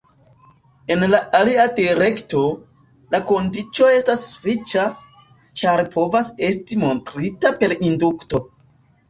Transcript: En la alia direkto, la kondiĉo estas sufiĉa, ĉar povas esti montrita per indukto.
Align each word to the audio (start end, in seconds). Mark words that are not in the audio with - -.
En 0.93 1.03
la 1.09 1.17
alia 1.39 1.65
direkto, 1.79 2.41
la 3.17 3.19
kondiĉo 3.33 3.91
estas 3.99 4.25
sufiĉa, 4.31 4.87
ĉar 5.63 5.85
povas 5.99 6.33
esti 6.49 6.81
montrita 6.87 7.55
per 7.63 7.79
indukto. 7.93 8.43